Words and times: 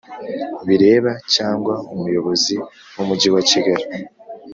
bireba 0.67 1.11
cyangwa 1.33 1.73
Umuyobozi 1.93 2.55
w 2.95 2.97
Umujyi 3.03 3.29
wa 3.35 3.41
Kigali 3.49 3.85